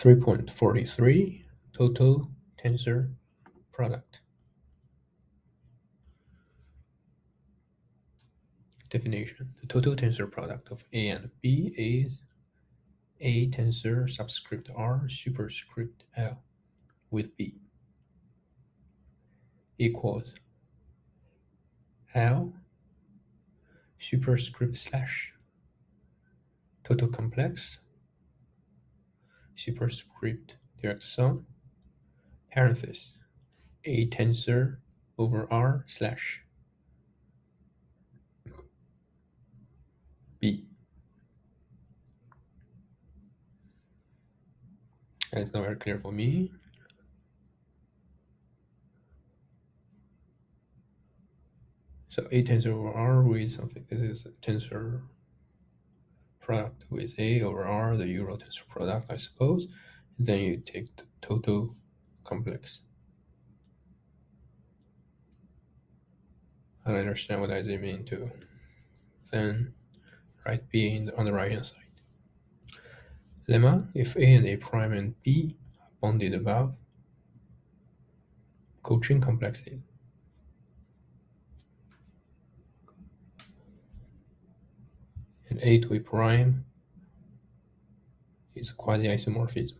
[0.00, 1.42] 3.43
[1.74, 3.10] Total tensor
[3.70, 4.20] product.
[8.88, 12.18] Definition The total tensor product of A and B is
[13.20, 16.42] A tensor subscript R superscript L
[17.10, 17.56] with B
[19.76, 20.32] equals
[22.14, 22.54] L
[23.98, 25.34] superscript slash
[26.84, 27.76] total complex
[29.60, 31.44] superscript direct sum
[32.50, 33.12] parenthesis
[33.84, 34.78] a tensor
[35.18, 36.42] over R slash
[40.40, 40.64] B.
[45.30, 46.50] That's not very clear for me.
[52.08, 55.02] So A tensor over R with something, this is a tensor
[56.40, 59.68] product with A over R, the Euro tensor product, I suppose.
[60.18, 61.74] And then you take the total
[62.24, 62.80] complex.
[66.86, 68.30] I understand what it mean too.
[69.30, 69.74] Then
[70.44, 71.78] write B the, on the right hand side.
[73.48, 76.74] Lemma, if A and A prime and B are bounded above
[78.82, 79.82] Cauchy complexity.
[85.50, 86.64] And A to A prime
[88.54, 89.72] is a quasi-isomorphism.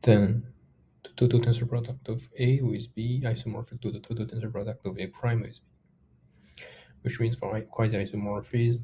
[0.00, 0.42] Then
[1.04, 4.98] the total tensor product of A with B isomorphic to the total tensor product of
[4.98, 6.64] A prime with B,
[7.02, 8.82] which means for quasi-isomorphism,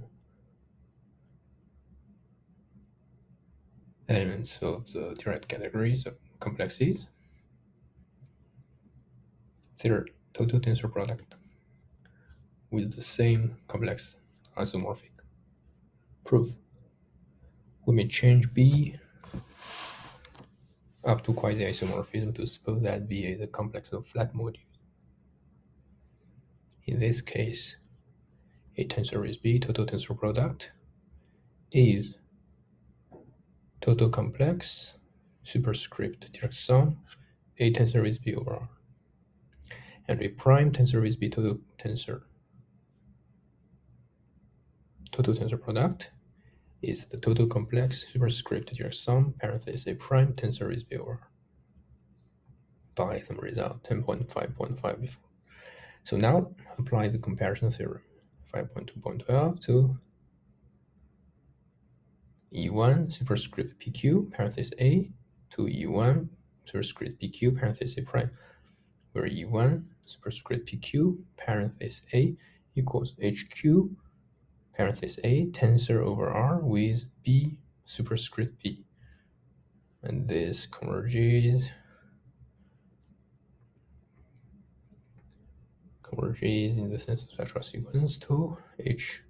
[4.08, 7.06] elements of the derived categories of complexes,
[9.82, 11.34] their total tensor product
[12.70, 14.16] with the same complex
[14.56, 15.10] isomorphic.
[16.24, 16.52] Proof.
[17.86, 18.96] We may change B
[21.04, 24.60] up to quasi-isomorphism to suppose that B is a complex of flat modules.
[26.86, 27.76] In this case,
[28.76, 30.70] A tensor is B, total tensor product
[31.72, 32.18] is
[33.88, 34.96] total complex
[35.44, 36.98] superscript direct sum
[37.56, 38.68] A tensor is B over R.
[40.08, 42.20] And A prime tensor is B total tensor
[45.10, 46.10] total tensor product
[46.82, 51.30] is the total complex superscript your sum parenthesis a prime tensor is B over R.
[52.94, 55.30] by some result 10.5.5 before.
[56.02, 58.02] So now apply the comparison theorem
[58.52, 59.98] 5.2.12 to
[62.54, 65.10] E1 superscript PQ parenthesis A
[65.50, 66.28] to E1
[66.64, 68.30] superscript PQ parenthesis A prime
[69.12, 72.34] where E1 superscript PQ parenthesis A
[72.74, 73.90] equals HQ
[74.74, 78.84] parenthesis A tensor over R with B superscript B.
[80.02, 81.70] And this converges
[86.02, 89.22] converges in the sense of spectral sequence to H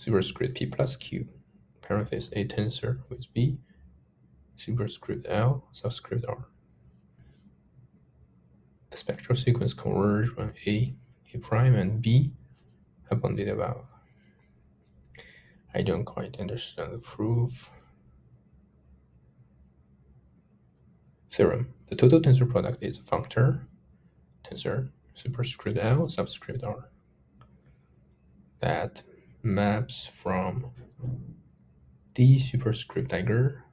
[0.00, 1.28] superscript P plus Q
[1.82, 3.58] parenthesis A tensor with B
[4.56, 6.46] superscript L subscript R.
[8.88, 10.94] The spectral sequence converge when A,
[11.34, 12.32] A prime, and B
[13.10, 13.84] abundant above.
[15.74, 17.68] I don't quite understand the proof.
[21.30, 21.74] Theorem.
[21.90, 23.60] The total tensor product is a functor
[24.44, 26.88] tensor superscript L subscript R
[28.60, 29.02] that
[29.42, 30.66] maps from
[32.14, 33.64] D superscript dagger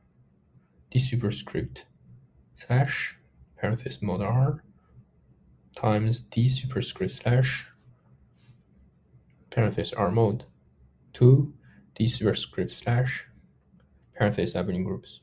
[0.92, 1.86] D superscript
[2.56, 3.18] slash
[3.58, 4.64] parenthesis mod R
[5.76, 7.68] times D superscript slash
[9.50, 10.46] parenthesis R mod
[11.14, 11.54] to
[11.96, 13.26] D superscript slash
[14.16, 15.22] parenthesis happening groups.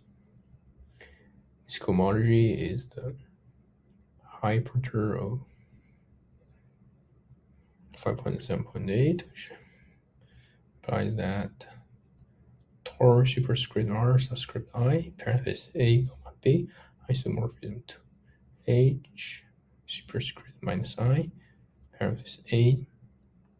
[1.64, 3.14] Its cohomology is the
[4.42, 5.40] hypertor of
[7.96, 9.22] 5.7.8,
[10.86, 11.66] implies that
[12.84, 16.68] Tor superscript R subscript I parenthesis A comma B
[17.10, 17.96] isomorphism to
[18.66, 19.44] H
[19.86, 21.30] superscript minus I
[21.98, 22.86] parenthesis A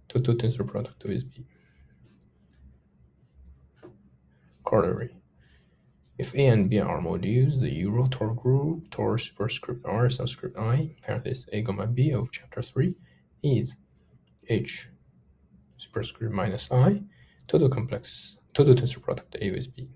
[0.09, 1.45] total tensor product of B.
[4.65, 5.17] Corollary.
[6.19, 10.91] If A and B are modules, the Euro Tor group, Tor superscript R subscript I,
[11.03, 12.95] parenthesis A comma B of chapter 3
[13.43, 13.77] is
[14.49, 14.89] H
[15.79, 17.03] superscript minus I,
[17.49, 19.89] total complex, total tensor product A with B.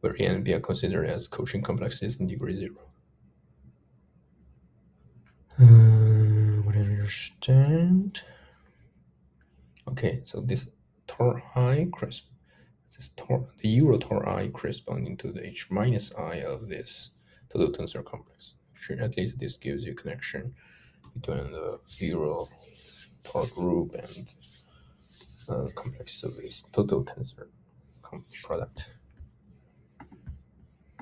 [0.00, 2.76] where A and B are considered as quotient complexes in degree zero.
[5.60, 8.22] Uh, what I understand?
[9.88, 10.68] Okay, so this
[11.06, 12.26] tor i crisp,
[12.96, 17.10] this tor, the euro tor i corresponding to the h minus i of this
[17.50, 18.54] total tensor complex.
[18.74, 20.54] Sure, at least this gives you connection
[21.14, 22.46] between the euro
[23.24, 24.34] tor group and
[25.48, 27.48] uh, complex this total tensor
[28.42, 28.86] product.